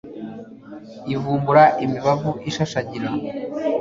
[1.13, 3.09] ivubura imibavu ishashagira